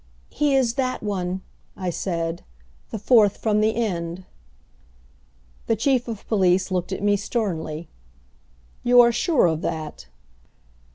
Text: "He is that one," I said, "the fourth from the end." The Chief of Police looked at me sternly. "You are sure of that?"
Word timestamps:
"He 0.31 0.55
is 0.55 0.73
that 0.81 1.03
one," 1.03 1.41
I 1.77 1.91
said, 1.91 2.43
"the 2.89 2.97
fourth 2.97 3.37
from 3.37 3.61
the 3.61 3.75
end." 3.75 4.25
The 5.67 5.75
Chief 5.75 6.07
of 6.07 6.27
Police 6.27 6.71
looked 6.71 6.91
at 6.91 7.03
me 7.03 7.15
sternly. 7.15 7.87
"You 8.83 8.99
are 9.01 9.11
sure 9.11 9.45
of 9.45 9.61
that?" 9.61 10.07